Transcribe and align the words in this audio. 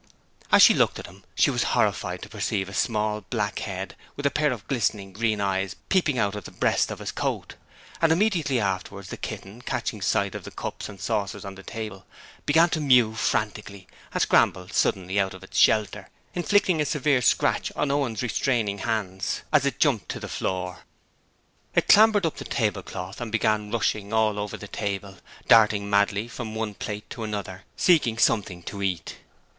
As 0.51 0.63
she 0.63 0.73
looked 0.73 0.97
at 0.97 1.05
him, 1.05 1.23
she 1.35 1.51
was 1.51 1.61
horrified 1.77 2.23
to 2.23 2.27
perceive 2.29 2.67
a 2.67 2.73
small 2.73 3.21
black 3.29 3.59
head 3.59 3.95
with 4.15 4.25
a 4.25 4.31
pair 4.31 4.51
of 4.51 4.67
glistening 4.67 5.13
green 5.13 5.39
eyes 5.39 5.75
peeping 5.89 6.17
out 6.17 6.33
of 6.35 6.45
the 6.45 6.49
breast 6.51 6.89
of 6.89 6.97
his 6.97 7.11
coat, 7.11 7.53
and 8.01 8.11
immediately 8.11 8.59
afterwards 8.59 9.09
the 9.09 9.15
kitten, 9.17 9.61
catching 9.61 10.01
sight 10.01 10.33
of 10.33 10.43
the 10.43 10.49
cups 10.49 10.89
and 10.89 10.99
saucers 10.99 11.45
on 11.45 11.53
the 11.53 11.61
table, 11.61 12.03
began 12.47 12.67
to 12.71 12.81
mew 12.81 13.13
frantically 13.13 13.85
and 14.11 14.23
scrambled 14.23 14.73
suddenly 14.73 15.19
out 15.19 15.35
of 15.35 15.43
its 15.43 15.59
shelter, 15.59 16.09
inflicting 16.33 16.81
a 16.81 16.85
severe 16.85 17.21
scratch 17.21 17.71
on 17.75 17.91
Owen's 17.91 18.23
restraining 18.23 18.79
hands 18.79 19.43
as 19.53 19.67
it 19.67 19.79
jumped 19.79 20.09
to 20.09 20.19
the 20.19 20.27
floor. 20.27 20.79
It 21.75 21.87
clambered 21.87 22.25
up 22.25 22.37
the 22.37 22.45
tablecloth 22.45 23.21
and 23.21 23.31
began 23.31 23.69
rushing 23.69 24.11
all 24.11 24.39
over 24.39 24.57
the 24.57 24.67
table, 24.67 25.17
darting 25.47 25.87
madly 25.91 26.27
from 26.27 26.55
one 26.55 26.73
plate 26.73 27.07
to 27.11 27.23
another, 27.23 27.65
seeking 27.77 28.17
something 28.17 28.63
to 28.63 28.81
eat. 28.81 29.17